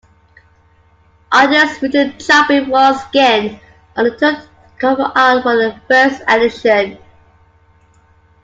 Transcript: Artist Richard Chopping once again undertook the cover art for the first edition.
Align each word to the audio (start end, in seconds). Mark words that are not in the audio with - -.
Artist 1.31 1.79
Richard 1.83 2.19
Chopping 2.19 2.69
once 2.71 3.05
again 3.09 3.59
undertook 3.95 4.19
the 4.39 4.47
cover 4.79 5.11
art 5.15 5.43
for 5.43 5.55
the 5.55 5.79
first 5.87 6.23
edition. 6.27 6.97